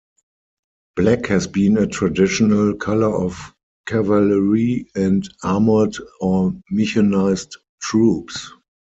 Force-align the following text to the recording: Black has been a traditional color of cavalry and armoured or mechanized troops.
Black 0.95 1.27
has 1.27 1.45
been 1.45 1.77
a 1.77 1.85
traditional 1.85 2.73
color 2.73 3.15
of 3.15 3.53
cavalry 3.85 4.87
and 4.95 5.29
armoured 5.43 5.95
or 6.19 6.55
mechanized 6.71 7.57
troops. 7.83 8.51